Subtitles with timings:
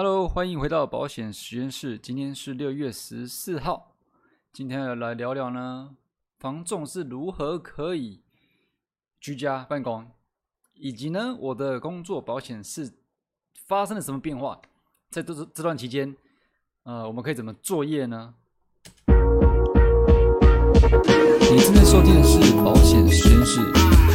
[0.00, 1.98] Hello，欢迎回到保险实验室。
[1.98, 3.96] 今天是六月十四号，
[4.52, 5.96] 今天要来聊聊呢，
[6.38, 8.20] 房仲是如何可以
[9.20, 10.06] 居家办公，
[10.74, 12.92] 以及呢，我的工作保险是
[13.66, 14.60] 发生了什么变化，
[15.10, 16.16] 在这这段期间，
[16.84, 18.34] 呃，我们可以怎么作业呢？
[21.50, 23.60] 你正在收听的是保险实验室，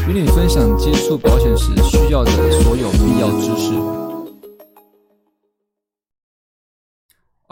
[0.07, 2.31] 与你分享接触保险时需要的
[2.61, 4.02] 所有必要知识。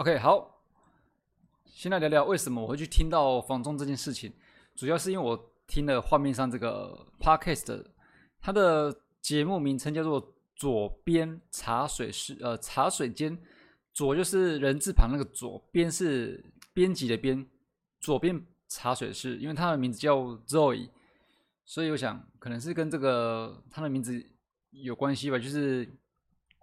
[0.02, 0.60] OK，好，
[1.64, 4.32] 先来聊聊为什么我会去听到房仲这件事情。
[4.74, 7.84] 主要是因为我听了画面上这个 Podcast，
[8.40, 13.40] 它的节目名称叫做“左边茶水室”，呃，茶水间。
[13.94, 17.46] 左就是人字旁那个左，边是编辑的编，
[18.00, 19.36] 左边茶水室。
[19.36, 20.90] 因为它的名字叫 Zoe，
[21.64, 24.20] 所以我想可能是跟这个它的名字
[24.72, 25.38] 有关系吧。
[25.38, 25.88] 就是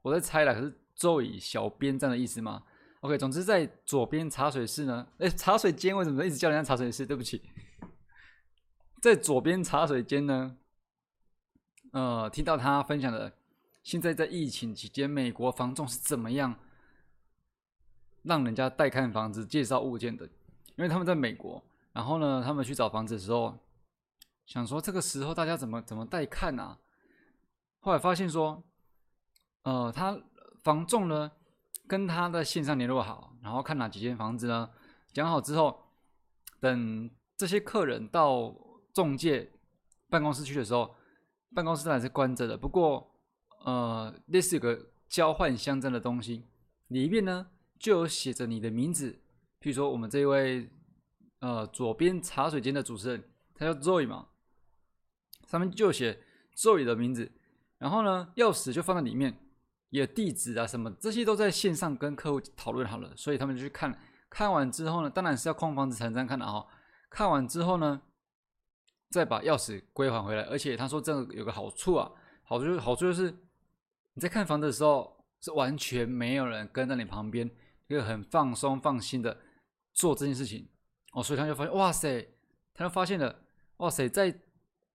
[0.02, 2.64] 我在猜了，可是 Zoe 小编这样的意思吗
[3.02, 7.06] ？OK，总之在左边茶水室呢，哎，茶水间为什么一直叫人家茶水室？
[7.06, 7.41] 对不起，
[9.02, 10.58] 在左边茶水间呢，
[11.94, 13.31] 呃，听到他分享的，
[13.83, 16.53] 现在在疫情期间，美国房仲是怎么样
[18.23, 20.25] 让人家带看房子、介绍物件的？
[20.75, 21.63] 因为他们在美国，
[21.94, 23.58] 然后呢，他们去找房子的时候，
[24.45, 26.78] 想说这个时候大家怎么怎么带看啊？
[27.80, 28.61] 后来发现说，
[29.63, 30.22] 呃，他
[30.63, 31.31] 房仲呢。
[31.90, 34.70] 跟他的线上联络好，然后看哪几间房子呢？
[35.12, 35.86] 讲好之后，
[36.59, 38.56] 等这些客人到
[38.94, 39.52] 中介
[40.08, 40.96] 办公室去的时候，
[41.56, 42.56] 办公室当然是关着的。
[42.56, 43.12] 不过，
[43.66, 46.46] 呃，类似有个交换相证的东西，
[46.90, 47.48] 里面呢
[47.80, 49.20] 就有写着你的名字。
[49.59, 50.70] 譬如说，我们这一位
[51.40, 53.24] 呃左边茶水间的主持人，
[53.56, 54.28] 他叫 Zoe 嘛，
[55.48, 56.22] 上面就写
[56.56, 57.31] Zoe 的名字。
[57.80, 59.36] 然后呢，钥匙就放在里面。
[59.90, 63.98] 有地址啊，什么这些都在线上跟客户讨论好了，所以他们就去看。
[64.30, 66.64] 看完之后呢，当然是要空房子才能这样看的哈。
[67.09, 68.00] 看完之后呢，
[69.09, 70.44] 再把钥匙归还回来。
[70.44, 72.12] 而且他说这个有个好处啊，
[72.44, 73.31] 好处好处就是
[74.13, 77.50] 你在看房子的时候是完全没有人跟在你旁边，
[77.88, 79.36] 可以很放松放心的
[79.94, 80.69] 做这件事情
[81.13, 81.24] 哦。
[81.24, 82.30] 所以他就发现，哇塞，
[82.75, 83.44] 他就发现了，
[83.78, 84.40] 哇塞，在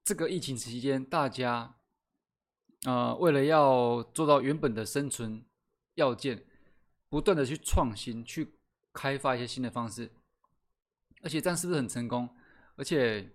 [0.05, 1.74] 这个疫情期间，大家。
[2.85, 5.43] 呃，为了要做到原本的生存
[5.95, 6.45] 要件，
[7.09, 8.59] 不断的去创新，去
[8.93, 10.11] 开发一些新的方式，
[11.23, 12.29] 而且这样是不是很成功？
[12.77, 13.27] 而且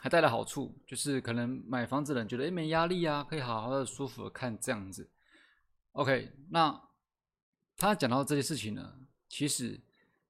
[0.00, 5.10] 还带来好处，就是可能买房子的人觉得哎没压力啊，可以好好的舒服的看这样子。
[5.92, 6.80] OK，那
[7.76, 8.94] 他讲到这些事情呢，
[9.28, 9.80] 其实，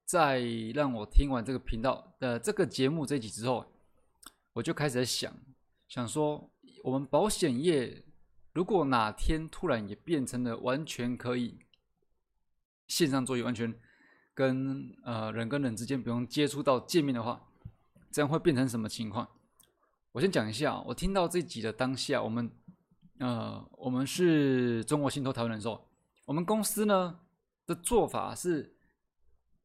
[0.03, 0.39] 在
[0.73, 3.71] 让我听完这个频道的这个节目这集之后，
[4.53, 5.31] 我就开始在想，
[5.87, 6.49] 想说
[6.83, 8.03] 我们保险业。
[8.57, 11.59] 如果哪天突然也变成了完全可以
[12.87, 13.71] 线上作业，完全
[14.33, 17.39] 跟呃人跟人之间不用接触到见面的话，
[18.09, 19.29] 这样会变成什么情况？
[20.11, 22.49] 我先讲一下，我听到这集的当下，我们
[23.19, 25.87] 呃我们是中国信托台湾人寿，
[26.25, 27.19] 我们公司呢
[27.67, 28.75] 的做法是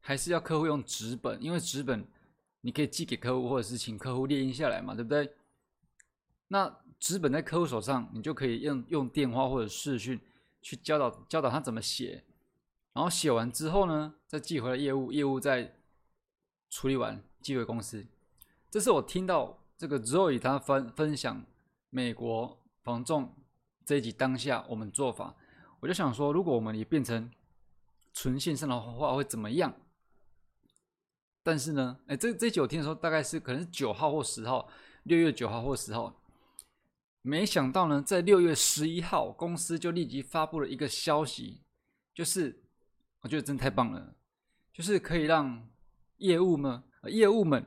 [0.00, 2.06] 还是要客户用纸本，因为纸本
[2.60, 5.34] 你可以寄给客户，或者是请客户列印下来嘛，对不对？
[6.48, 10.20] 那纸本在客户手上，你就可以用用电话或者视讯
[10.60, 12.22] 去教导教导他怎么写，
[12.92, 15.74] 然后写完之后呢，再寄回来业务，业务再
[16.70, 18.06] 处理完寄回公司。
[18.70, 21.44] 这是我听到这个 Zoe 他分分享
[21.90, 23.34] 美国防重
[23.84, 25.34] 这一集当下我们做法，
[25.80, 27.28] 我就想说，如果我们也变成
[28.12, 29.74] 纯线上的话，会怎么样？
[31.42, 34.68] 但是呢，哎，这这集我听的时候，大概是可能是九号或十号，
[35.02, 36.16] 六月九号或十号。
[37.22, 41.62] 没想到呢，在六月十一号，公司就立即发布了一个消息，
[42.12, 42.64] 就是
[43.20, 44.16] 我觉得真太棒了，
[44.72, 45.68] 就是可以让
[46.16, 47.64] 业务们、业务们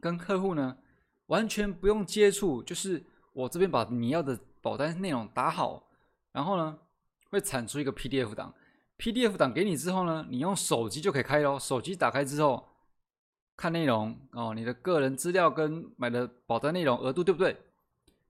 [0.00, 0.78] 跟客户呢
[1.26, 3.04] 完全不用接触，就是
[3.34, 5.86] 我这边把你要的保单内容打好，
[6.32, 6.78] 然后呢
[7.28, 8.54] 会产出一个 PDF 档
[8.96, 12.66] ，PDF 档给你之后呢，你用手机就可以开咯，手机打开之后
[13.56, 17.54] 看内容哦，你的个人资料跟买的保单内容额度对不对？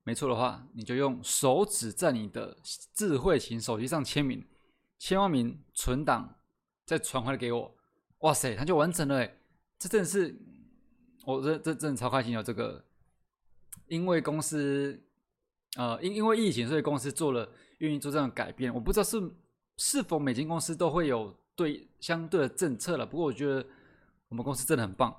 [0.07, 2.57] 没错的话，你就用手指在你的
[2.95, 4.47] 智慧型手机上签名，
[5.01, 6.33] 签完名存档，
[6.85, 7.77] 再传回来给我。
[8.21, 9.39] 哇塞，它就完成了哎！
[9.81, 10.41] 这真的是，
[11.25, 12.41] 我这这真的超开心哦！
[12.41, 12.85] 这个，
[13.89, 14.97] 因为公司，
[15.77, 18.73] 呃，因因为疫情，所以公司做了愿意做这样的改变。
[18.73, 19.21] 我不知道是
[19.77, 23.05] 是否每间公司都会有对相对的政策了。
[23.05, 23.67] 不过我觉得
[24.29, 25.13] 我们公司真的很棒，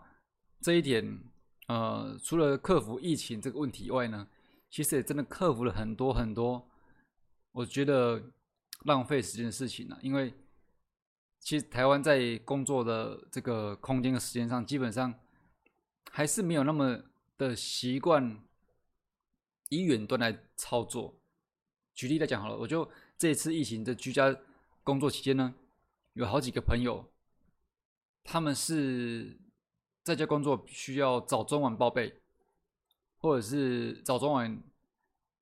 [0.62, 1.20] 这一点，
[1.68, 4.26] 呃，除了克服疫情这个问题以外呢。
[4.70, 6.70] 其实也真的克服了很多很多，
[7.52, 8.32] 我觉得
[8.86, 9.98] 浪费时间的事情呢。
[10.02, 10.34] 因为
[11.40, 15.14] 其实台湾在工作的这个空间和时间上，基本上
[16.12, 17.02] 还是没有那么
[17.38, 18.44] 的习惯
[19.70, 21.16] 以远端来操作。
[21.94, 24.38] 举例来讲好了，我就这次疫情的居家
[24.84, 25.56] 工作期间呢，
[26.14, 27.10] 有好几个朋友，
[28.24, 29.40] 他们是
[30.04, 32.22] 在家工作需要早中晚报备，
[33.20, 34.62] 或者是早中晚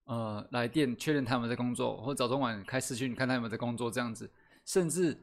[0.06, 4.32] 呃来电确认他们在工作，或早中晚开视讯看他们在工作这样子，
[4.66, 5.22] 甚至。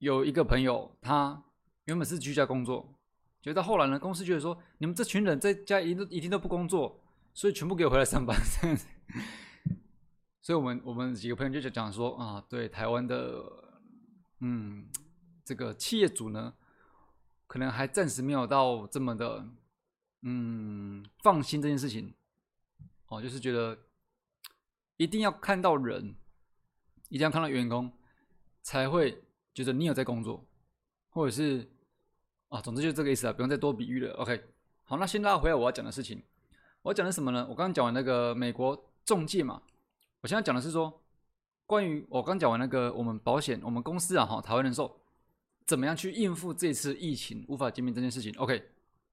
[0.00, 1.42] 有一个朋友，他
[1.86, 2.94] 原本是居家工作，
[3.42, 7.02] 结果到后来呢，公司觉得说，你们这群人在家一都一定都不工作，
[7.34, 8.38] 所以全部给我回来上班。
[8.62, 8.86] 这样子，
[10.40, 13.42] 所以我们我们几个朋友就讲说啊，对台湾的，
[14.38, 14.86] 嗯，
[15.44, 16.54] 这个企业主呢，
[17.48, 19.48] 可能还暂时没有到这么的，
[20.22, 22.12] 嗯，放心这件事情，
[23.08, 23.78] 哦，就是觉得
[24.96, 26.14] 一定要看到人，
[27.08, 27.92] 一定要看到员工
[28.62, 29.22] 才会。
[29.54, 30.46] 觉得你有在工作，
[31.08, 31.68] 或者是
[32.48, 34.12] 啊，总之就是这个意思啊，不用再多比喻了。
[34.14, 34.40] OK，
[34.84, 36.22] 好，那先拉回来我要讲的事情。
[36.82, 37.44] 我要讲的什么呢？
[37.50, 39.60] 我刚刚讲完那个美国中介嘛，
[40.20, 41.02] 我现在讲的是说，
[41.66, 45.00] 关于我刚讲完那个我们保险，我们公司啊，哈，台湾人寿
[45.66, 48.32] 怎么样去应付这次疫情无法见面这件事情。
[48.36, 48.64] OK，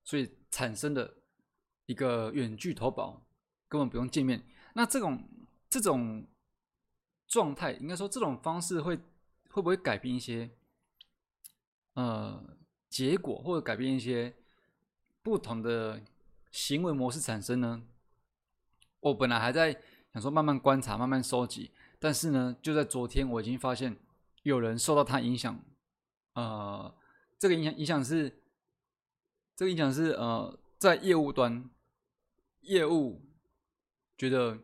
[0.05, 1.13] 所以产生的
[1.87, 3.27] 一个远距投保，
[3.67, 4.41] 根本不用见面。
[4.73, 5.27] 那这种
[5.69, 6.25] 这种
[7.27, 8.97] 状态，应该说这种方式会。
[9.51, 10.51] 会不会改变一些
[11.93, 12.43] 呃
[12.89, 14.35] 结果，或者改变一些
[15.21, 16.01] 不同的
[16.51, 17.81] 行为模式产生呢？
[18.99, 19.81] 我本来还在
[20.11, 23.95] 想说慢慢观察、慢慢收集，但是呢，就在昨天我已经发现
[24.43, 25.57] 有人受到他影响。
[26.33, 26.93] 呃，
[27.39, 28.43] 这个影响影响是
[29.55, 31.69] 这个影响是呃在业务端
[32.61, 33.25] 业务
[34.17, 34.59] 觉得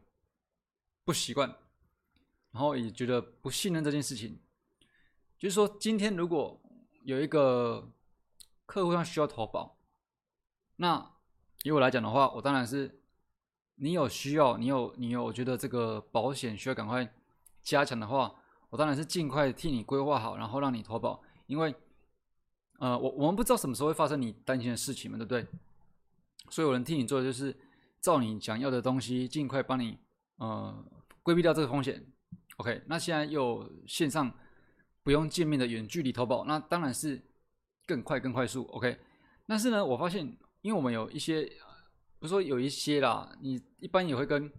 [1.06, 1.50] 不习惯，
[2.52, 4.40] 然后也觉得不信任这件事情。
[5.40, 6.62] 就是说，今天如果
[7.04, 7.92] 有一个
[8.66, 9.78] 客户上需要投保，
[10.76, 11.14] 那
[11.64, 13.02] 以我来讲的话，我当然是
[13.76, 17.12] 你有需要，你有你有觉得这个保险需要赶快
[17.62, 18.36] 加强的话，
[18.70, 21.24] 我当然是尽快替你规划好，然后让你投保。
[21.48, 21.76] 因为，
[22.82, 25.46] 呃，我我们不知道什么时候会发生你担心的事情嘛，对不对？
[26.50, 27.56] 所以有人替你做的就是
[28.02, 29.98] 照你想要的东西，尽快帮你
[30.38, 30.84] 呃
[31.22, 32.04] 规避掉这个风险。
[32.58, 34.32] OK，那现在又线上。
[35.04, 37.20] 不用见面的远距离投保，那当然是
[37.88, 38.66] 更快更快速。
[38.66, 39.00] OK，
[39.48, 40.24] 但是呢，我发现，
[40.62, 41.42] 因为我们有一些，
[42.20, 44.52] 不是说有一些啦，你一般也会跟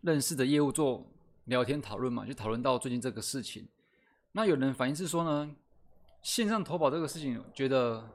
[0.00, 1.06] 认识的业务做
[1.44, 3.68] 聊天讨论嘛，就讨论到最近这个事情。
[4.32, 5.54] 那有人反映是说呢，
[6.26, 8.10] 线上投保这个事情，觉得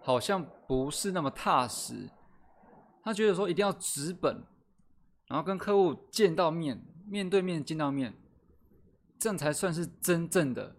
[0.00, 2.08] 好像不是那么踏实。
[3.02, 4.40] 他觉得说一定要纸本，
[5.26, 8.14] 然后跟客户见到面，面对面见到面。
[9.18, 10.76] 这样才算是真正的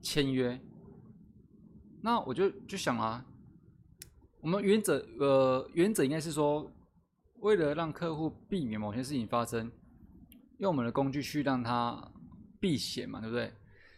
[0.00, 0.60] 签约。
[2.02, 3.26] 那我就就想啊，
[4.40, 6.70] 我们原则呃原则应该是说，
[7.40, 9.72] 为了让客户避免某些事情发生，
[10.58, 12.12] 用我们的工具去让他
[12.60, 13.52] 避险嘛，对不对？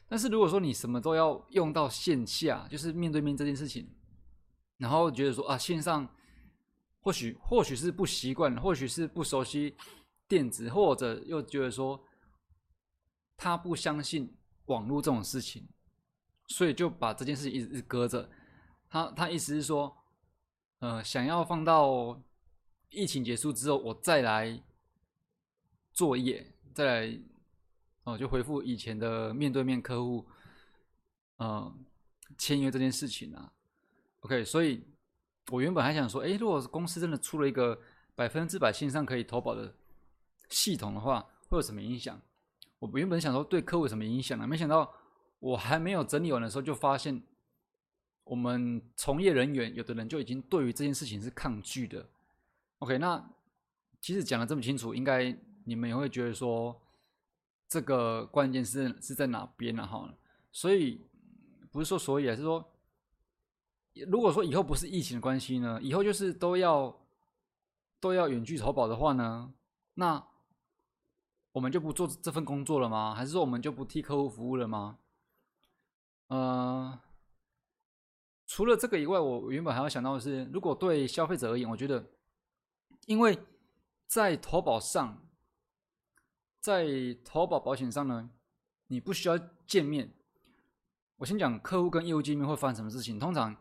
[0.08, 3.88] 但是如果说你什么都要用到线下，就是面对面这件事情，
[4.78, 6.08] 然后觉得说啊线上
[7.00, 9.76] 或许或许是不习惯，或许是不熟悉
[10.26, 12.02] 电子，或者又觉得说。
[13.40, 15.69] 他不相信网络这种事情，
[16.49, 18.29] 所以就把这件事情一直搁着。
[18.88, 19.96] 他他意思是说，
[20.81, 22.20] 呃，想要放到
[22.88, 24.60] 疫情结束之后，我再来
[25.93, 27.20] 作业，再来
[28.08, 30.27] 哦，就回复以前的面对面客户，
[31.38, 31.74] 嗯，
[32.38, 33.53] 签约这件事情啊。
[34.20, 34.82] OK，所以
[35.50, 37.79] 我原本还想说，哎，如果公司真的出了一个
[38.15, 39.74] 百分之百线上可以投保的
[40.48, 42.19] 系统的话，会有什么影响？
[42.79, 44.46] 我原本想说对客户有什么影响呢？
[44.46, 44.91] 没想到
[45.38, 47.22] 我还没有整理完的时候，就发现
[48.24, 52.08] 我们从业人员有的人就已经对于这件事情是抗拒的。
[52.79, 53.31] OK，那
[54.00, 56.81] 其实讲的这么清楚，应该你们也会觉得说
[57.69, 60.13] 这个关键是是在哪边了哈？
[60.51, 61.06] 所以
[61.70, 62.72] 不是说所以，而是说
[64.08, 67.06] 如果说以后不是疫情的关系呢，以后就是都要
[68.01, 69.53] 都要远距投保的话呢，
[69.94, 70.27] 那。
[71.53, 73.13] 我们就不做这份工作了吗？
[73.15, 74.98] 还是说我们就不替客户服务了吗？
[76.29, 77.01] 呃，
[78.46, 82.05] 除了这个以外，我原本还要想到的是，如果对消费者而言，我觉得，
[83.06, 83.37] 因为
[84.06, 85.27] 在投保上，
[86.60, 86.86] 在
[87.24, 88.31] 投保保险上呢，
[88.88, 90.12] 你不需要见面。
[91.17, 93.19] 我先讲客户跟业务见面会发生什么事情。
[93.19, 93.56] 通常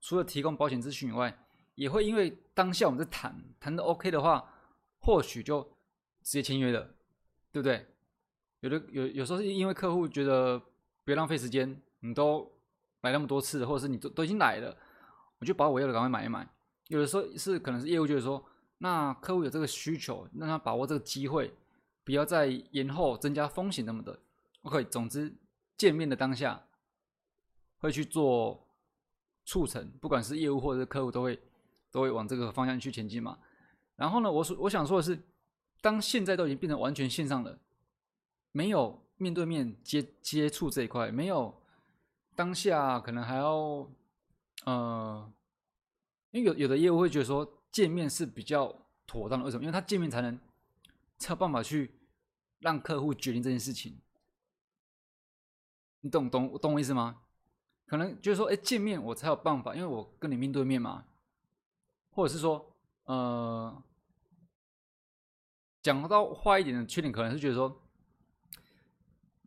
[0.00, 1.38] 除了提供保险咨询以外，
[1.74, 4.52] 也会因为当下我们在谈谈的 OK 的话，
[4.98, 5.62] 或许就
[6.22, 6.92] 直接签约了。
[7.52, 7.86] 对不对？
[8.60, 10.60] 有的有有时候是因为客户觉得
[11.04, 12.52] 别浪费时间，你都
[13.00, 14.76] 买那么多次，或者是你都都已经来了，
[15.38, 16.46] 我就把我要的赶快买一买。
[16.88, 18.44] 有的时候是可能是业务就是说，
[18.76, 21.50] 那客户有这个需求，让他把握这个机会，
[22.06, 24.16] 不要再延后增加风险那么的。
[24.62, 25.34] OK，总之
[25.76, 26.68] 见面的当下
[27.78, 28.68] 会去做
[29.44, 31.36] 促成，不管是业务或者是客户都会
[31.90, 33.36] 都会往这个方向去前进嘛。
[33.96, 35.20] 然后呢，我说我想说的是，
[35.80, 37.58] 当现在都已经变成完全线上了，
[38.52, 41.60] 没有面对面接接触这一块，没有
[42.36, 43.90] 当下可能还要
[44.64, 45.32] 呃。
[46.30, 48.72] 因为有有的业务会觉得说见面是比较
[49.06, 49.64] 妥当的，为什么？
[49.64, 50.38] 因为他见面才能
[51.18, 51.98] 才有办法去
[52.58, 54.00] 让客户决定这件事情。
[56.00, 57.22] 你懂懂懂我意思吗？
[57.86, 61.04] 可能就是说，哎，见面我才有办法，因为我跟你面对面嘛。
[62.10, 63.82] 或者是说，呃，
[65.82, 67.82] 讲到坏一点的缺点，可能是觉得说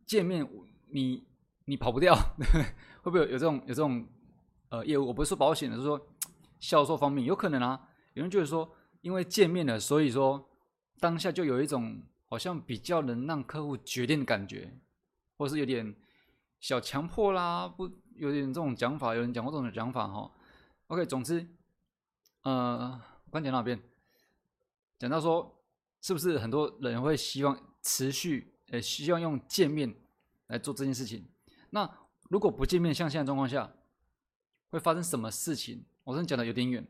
[0.06, 0.48] 见面
[0.88, 1.26] 你
[1.64, 2.14] 你跑不掉，
[3.02, 4.06] 会不会有有这种有这种
[4.68, 5.06] 呃业务？
[5.06, 6.06] 我不是说保险的，是说。
[6.60, 10.49] 销售方面有可能啊，有人就是说，因为见面了，所以说
[11.00, 14.78] 当下就有一种好像比较能让客户决定的感觉，
[15.36, 15.96] 或是有点
[16.60, 20.30] 小强迫啦，不有点这种讲法，有人讲过这种讲法哈。
[20.88, 21.46] OK，总之，
[22.42, 23.80] 呃，我刚讲哪边？
[24.98, 25.56] 讲到说，
[26.02, 29.94] 是不是很多人会希望持续，呃，希望用见面
[30.48, 31.24] 来做这件事情？
[31.70, 31.90] 那
[32.28, 33.72] 如果不见面，像现在状况下，
[34.68, 35.84] 会发生什么事情？
[36.04, 36.86] 我真的讲的有点远，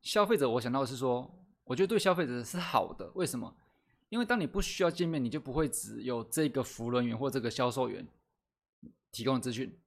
[0.00, 3.10] 消费者我想到是说，我觉得对消费者是好的。
[3.14, 3.54] 为什么？
[4.08, 8.06] 因为当你不需要见面，你就不会只有这个服务人员或这个销售员
[9.10, 9.78] 提供资讯。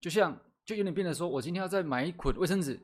[0.00, 2.80] 就像就有点变得说，我今天要再买一捆卫生纸，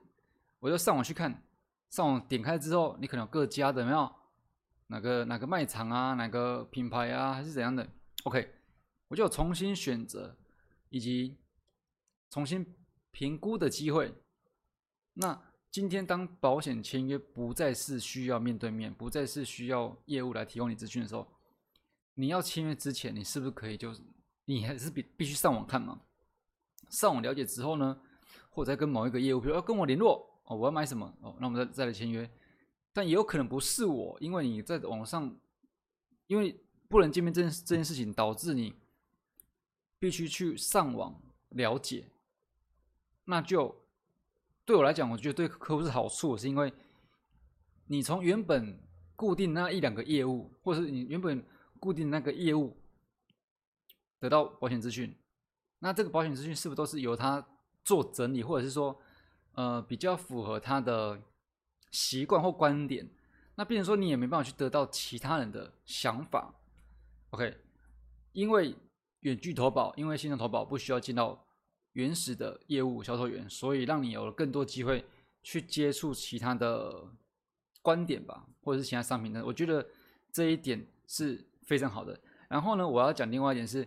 [0.59, 1.43] 我就上网去看，
[1.91, 4.13] 上网点开之后，你可能有各家的没有？
[4.89, 7.87] 哪个哪个卖场啊，哪个品牌啊，还是怎样的
[8.25, 8.53] ？OK，
[9.09, 10.35] 我就有重新选择
[10.89, 11.37] 以及
[12.31, 12.75] 重新
[13.11, 14.15] 评估的机会。
[15.13, 21.29] 那今天当保险签约不再是需要面对面，不再是需要业务来提供你资讯的时候，
[22.15, 23.95] 你要签约之前，你是不是可以就
[24.47, 26.01] 你还是必必须上网看嘛？
[26.89, 28.01] 上网了解之后呢，
[28.49, 32.29] 或者跟某一个业务，比如要跟我联络哦，我要买什么哦，那我们再再来签约。
[32.95, 35.39] 但也有可能不是我，因为你在网上，
[36.29, 36.59] 因为
[36.89, 38.75] 不能见面这件这件事情，导致你
[39.99, 41.21] 必须去上网
[41.51, 42.09] 了解，
[43.25, 43.85] 那就。
[44.69, 46.71] 对我来讲，我觉得对客户是好处，是因为
[47.87, 48.79] 你从原本
[49.17, 51.43] 固定那一两个业务，或是你原本
[51.81, 52.77] 固定那个业务
[54.21, 55.17] 得到保险资讯，
[55.79, 57.43] 那这个保险资讯是不是都是由他
[57.83, 59.01] 做整理，或者是说，
[59.53, 61.19] 呃，比较符合他的
[61.91, 63.09] 习惯或观点？
[63.55, 66.55] 那变成说你也没办法去得到其他人的想法。
[67.31, 67.57] OK，
[68.33, 68.77] 因为
[69.21, 71.43] 远距投保，因为线上投保不需要进到。
[71.99, 75.05] 原始的业务销售员，所以让你有了更多机会
[75.43, 77.09] 去接触其他的
[77.83, 79.45] 观点吧，或者是其他商品的。
[79.45, 79.85] 我觉得
[80.33, 82.17] 这一点是非常好的。
[82.49, 83.85] 然后呢，我要讲另外一点是，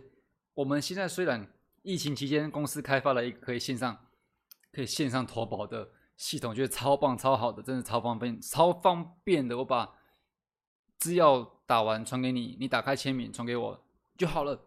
[0.52, 1.50] 我们现在虽然
[1.80, 3.96] 疫情期间公司开发了一个可以线上
[4.70, 5.88] 可以线上投保的
[6.18, 9.56] 系统，觉得超棒、超好的，真的超方便、超方便的。
[9.56, 9.90] 我把
[10.98, 13.82] 资料打完传给你，你打开签名传给我
[14.18, 14.60] 就好了。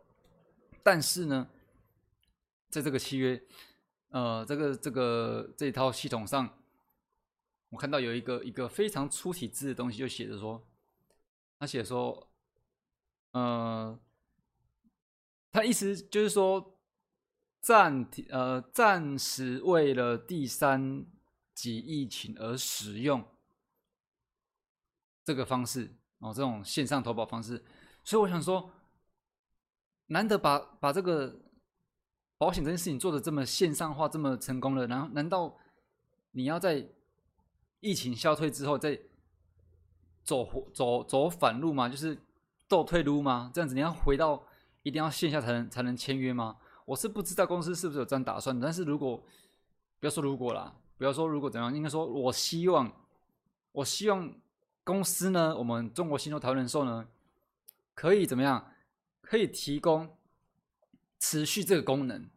[0.82, 1.48] 但是呢？
[2.76, 3.42] 在这个契约，
[4.10, 6.62] 呃，这个这个这套系统上，
[7.70, 10.68] 我看到有一个一个非常粗体字的东西，就写着说，
[11.58, 12.30] 他写说，
[13.32, 13.98] 呃，
[15.54, 16.78] 他意思就是说，
[17.62, 21.06] 暂，呃，暂时为了第三
[21.54, 23.26] 级疫情而使用
[25.24, 27.64] 这个方式哦，这种线上投保方式，
[28.04, 28.70] 所以我想说，
[30.08, 31.45] 难得把把这个。
[32.38, 35.56] 保险这件事情做的这么线上化，这么成功了，然后难道
[36.32, 36.86] 你要在
[37.80, 39.00] 疫情消退之后再
[40.24, 41.88] 走走走反路吗？
[41.88, 42.18] 就是
[42.68, 43.50] 倒退路吗？
[43.54, 44.44] 这样子你要回到
[44.84, 46.58] 一定要线下才能才能签约吗？
[46.84, 49.18] 我是不知道公司是不是有这样打算，但是如果
[50.00, 52.92] 不要说如果啦，不要说如果怎样，应该说我希望
[53.72, 54.32] 我希望
[54.84, 57.08] 公司呢，我们中国信托台湾人寿呢，
[57.94, 58.72] 可以怎么样？
[59.22, 60.10] 可以提供。
[61.20, 62.30] 持续这个功能，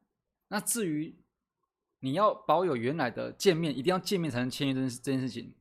[0.49, 1.15] 那至于
[2.01, 5.55] 你要保有原来的见面，一定要见面才能签约这件这件事情。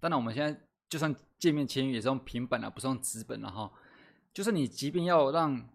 [0.00, 3.70] 当然，我们现在就算见面签约也是用平板啊，不是用纸本了哈。
[4.32, 5.68] 就是你即便要让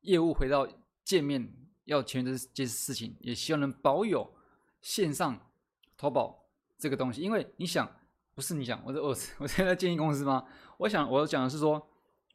[0.00, 0.68] 业务回到
[1.04, 1.52] 见面
[1.84, 4.34] 要签约这件事情，也希望能保有
[4.82, 5.50] 线上
[5.96, 7.20] 投保这个东西。
[7.20, 7.88] 因为你想，
[8.34, 10.44] 不是你想，我我我现在建议公司吗？
[10.78, 11.88] 我想我讲的是说，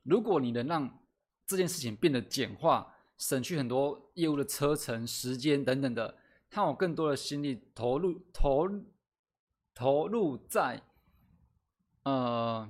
[0.03, 0.99] 如果你能让
[1.45, 2.95] 这件事情变得简化。
[3.21, 6.17] 省去很多业务的车程、时间等等的，
[6.49, 8.67] 他有更多的心力投入投
[9.75, 10.81] 投入在
[12.01, 12.67] 呃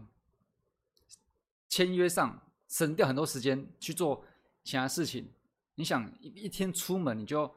[1.70, 4.26] 签约上，省掉很多时间去做
[4.62, 5.32] 其他事情。
[5.76, 7.50] 你想一一天出门你就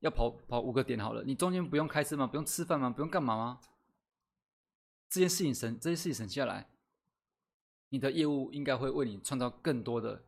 [0.00, 2.26] 要跑跑五个点好了，你中间不用开车吗？
[2.26, 2.88] 不用吃饭吗？
[2.88, 3.60] 不用干嘛吗？
[5.10, 6.66] 这件事情省这些事情省下来，
[7.90, 10.24] 你的业务应该会为你创造更多的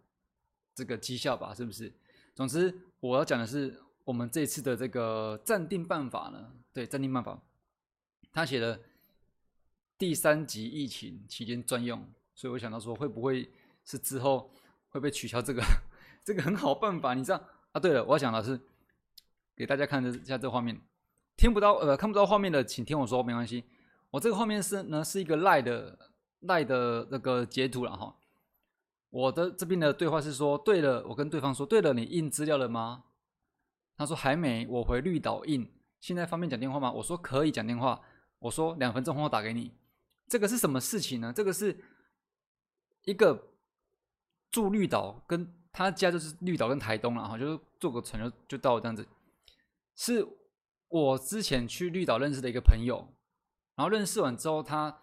[0.75, 1.55] 这个绩效吧？
[1.55, 1.91] 是不是？
[2.41, 7.39] 总之，我要讲的是我们这次的这个暂定办法呢，对暂定办法，
[8.33, 8.81] 他写的
[9.99, 12.03] 第三级疫情期间专用，
[12.35, 13.53] 所以我想到说会不会
[13.85, 14.51] 是之后
[14.89, 15.63] 会被取消这个
[16.25, 17.13] 这个很好办法？
[17.13, 17.79] 你知道啊？
[17.79, 18.59] 对了，我要讲的是
[19.55, 20.81] 给大家看一下这画面，
[21.37, 23.65] 听不到呃看不到画面的，请听我说，没关系。
[24.13, 28.17] 我这个画面是呢是一个赖的赖的那个截图了哈。
[29.11, 33.05] 我的这边的对话是说，对了，我跟对方说，对了，你印资料了吗？
[33.97, 35.71] 他说还没，我回绿岛印。
[36.01, 36.91] 现在方便讲电话吗？
[36.91, 38.01] 我说可以讲电话。
[38.39, 39.75] 我说两分钟后打给你。
[40.27, 41.31] 这个是什么事情呢？
[41.31, 41.79] 这个是
[43.05, 43.51] 一个
[44.51, 49.07] 住绿岛，跟他家就是绿岛跟台东了哈，就是坐个船就就到这样子。
[49.97, 50.27] 是
[50.89, 53.07] 我之前去绿岛认识的一个朋友。
[53.75, 55.03] 然后认识完之后，他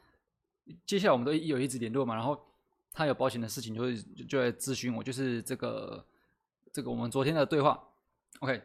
[0.86, 2.16] 接下来我们都有一直联络嘛。
[2.16, 2.47] 然后
[2.98, 3.96] 他有保险的事情，就会
[4.27, 6.04] 就来咨询我，就是这个
[6.74, 7.88] 这个我们昨天的对话。
[8.39, 8.60] OK，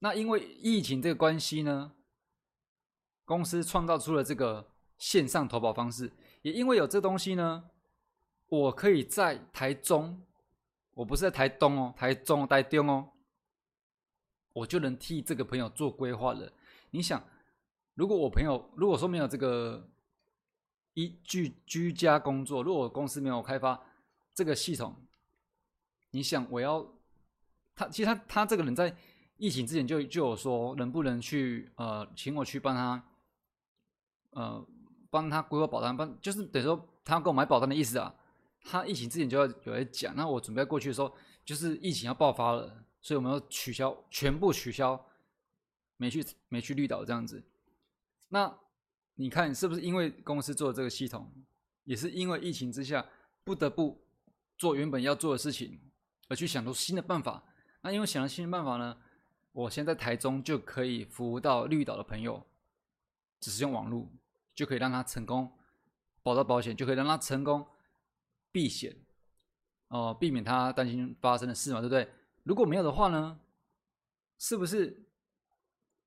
[0.00, 1.92] 那因为疫情这个关系呢，
[3.24, 6.10] 公司创造出了这个线上投保方式。
[6.42, 7.70] 也因为有这东西呢，
[8.48, 10.20] 我可以在台中，
[10.94, 13.12] 我不是在台东哦，台中台东哦，
[14.54, 16.52] 我就能替这个朋友做规划了。
[16.90, 17.22] 你想？
[17.94, 19.88] 如果我朋友如果说没有这个
[20.94, 23.80] 一居居家工作，如果公司没有开发
[24.34, 24.94] 这个系统，
[26.10, 26.86] 你想我要
[27.74, 28.96] 他其实他他这个人在
[29.36, 33.04] 疫情之前就就有说能不能去呃请我去帮他
[34.30, 34.66] 呃
[35.10, 38.14] 帮他规划保单，帮就是等于说他要给我买保单的意思啊。
[38.64, 41.12] 他疫情之前就要有人讲，那我准备过去的时候，
[41.44, 45.04] 就是疫情要爆发了，所以我们要取消全部取消，
[45.96, 47.42] 没去没去绿岛这样子。
[48.28, 48.56] 那
[49.14, 51.30] 你看是不是因为公司做这个系统，
[51.84, 53.04] 也是因为疫情之下
[53.44, 54.00] 不得不
[54.56, 55.78] 做原本要做的事情，
[56.28, 57.42] 而去想出新的办法？
[57.82, 58.96] 那因为想了新的办法呢，
[59.52, 62.44] 我现在台中就可以服务到绿岛的朋友，
[63.40, 64.08] 只是用网络
[64.54, 65.52] 就可以让他成功
[66.22, 67.66] 保到保险，就可以让他成功
[68.50, 68.96] 避险，
[69.88, 72.08] 哦，避免他担心发生的事嘛，对不对？
[72.44, 73.38] 如果没有的话呢，
[74.38, 75.04] 是不是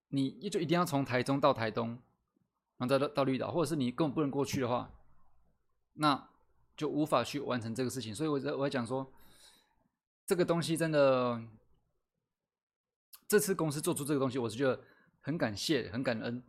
[0.07, 2.01] 你就一定要从台中到台东？
[2.77, 4.91] 然后再到到绿岛，或者是你根本不能过去的话，
[5.93, 6.29] 那
[6.75, 8.13] 就无法去完成这个事情。
[8.13, 9.09] 所以我在我在讲说，
[10.25, 11.41] 这个东西真的，
[13.29, 14.77] 这次公司做出这个东西，我是觉得
[15.21, 16.43] 很感谢、很感恩，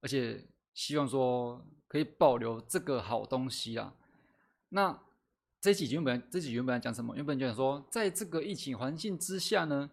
[0.00, 3.94] 而且希望说可以保留这个好东西啊。
[4.70, 4.98] 那
[5.60, 7.14] 这几集原本这几集原本讲什么？
[7.14, 9.90] 原本就讲说，在这个疫情环境之下呢，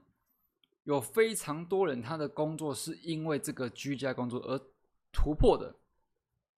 [0.84, 4.62] 有非常多人他的工作是因为这个居家工作而。
[5.14, 5.74] 突破的，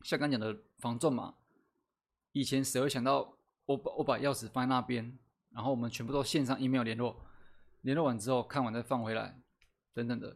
[0.04, 1.36] 像刚讲的防撞嘛，
[2.32, 7.22] 以前谁会想到我把我把钥匙放在那边，然后我们全部都线上 email 联络，
[7.82, 9.40] 联络完之后看完再放回来，
[9.94, 10.36] 等等的，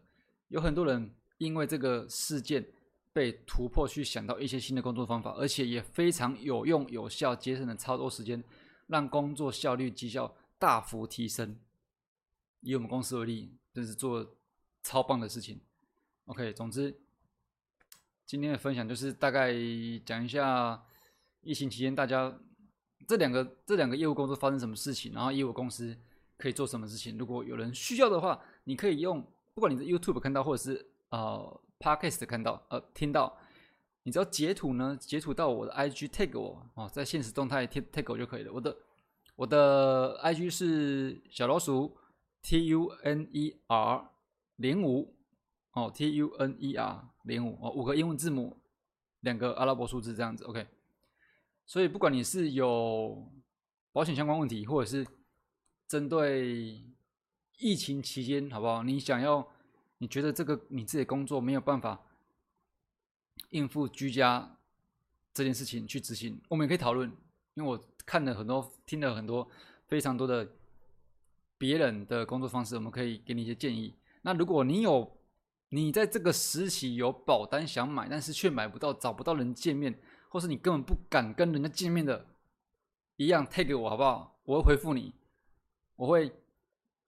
[0.50, 2.64] 有很多人因为这个事件
[3.14, 8.44] 被突破，去想到一些新的工作方法，而且也非常有用有效，节省了超多时间，
[8.88, 11.58] 让工作效率绩效大幅提升。
[12.60, 14.36] 以我们公司为例，真是做
[14.84, 15.62] 超棒的事情。
[16.26, 17.00] OK，总之。
[18.30, 19.52] 今天的分享就是大概
[20.06, 20.80] 讲一下
[21.42, 22.32] 疫情期间大家
[23.08, 25.98] 这两个这两个业务工作发生什么事情，然后业务公司
[26.38, 27.18] 可以做什么事情。
[27.18, 29.20] 如果有人需要的话，你可以用，
[29.56, 33.36] 不管你在 YouTube 看到或者是呃 Podcast 看到呃听到，
[34.04, 38.54] 你只要截图呢，截图到我的 IG tag 我哦，在现实动态 tag tag 我就可以了。
[38.54, 38.78] 我的
[39.38, 41.98] 我的 IG 是小老鼠
[42.44, 44.08] T U N E R
[44.58, 45.16] 零五
[45.80, 47.06] 哦 T U N E R。
[47.24, 48.58] 零五哦，五个英文字母，
[49.20, 50.66] 两个阿拉伯数字这样子，OK。
[51.68, 53.30] 所以不管你是有
[53.92, 55.06] 保险相关问题，或者是
[55.88, 56.84] 针对
[57.60, 58.82] 疫情期间，好不好？
[58.82, 59.48] 你想要，
[60.00, 62.02] 你觉得这个你自己工作没有办法
[63.50, 64.58] 应付居家
[65.32, 67.12] 这件事情去执行，我们也可以讨论。
[67.54, 69.48] 因为我看了很多，听了很多，
[69.88, 70.50] 非常多的
[71.60, 73.94] 别人的工作方式，我们可以给你一些建议。
[74.22, 75.19] 那如果你有，
[75.70, 82.26] 你在这个时期有保单想买，但是却买不到，找不到人见面，或是你根本不敢跟人家见面的，
[83.18, 84.40] 一样 take 我好不好？
[84.46, 85.14] 我会回复你，
[85.96, 86.36] 我会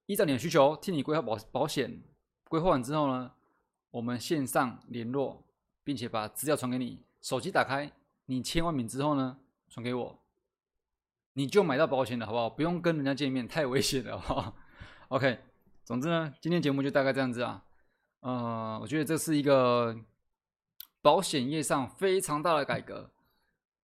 [0.06, 2.02] 依照你的需求替你规划保保险。
[2.48, 3.32] 规划完之后呢，
[3.90, 5.44] 我们线上联络，
[5.82, 7.02] 并且把资料传给你。
[7.20, 7.90] 手机打开，
[8.26, 10.22] 你签完名之后呢，传给我，
[11.32, 12.48] 你就买到保险了，好不好？
[12.50, 14.56] 不用跟人家见面，太危险了，好不好
[15.08, 15.40] ？OK，
[15.84, 17.64] 总之呢，今天节目就大概这样子啊。
[18.22, 19.96] 呃，我觉得这是一个
[21.00, 23.10] 保险业上非常大的改革，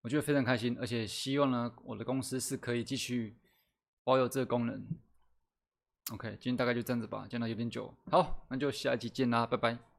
[0.03, 3.37] 我觉得非常开心，而且希望呢，我的公司是可以继续
[4.03, 4.85] 保有这个功能。
[6.13, 9.94] OK，今天大概就这样子吧，讲的有点久，好，那就下一期见啦，拜拜。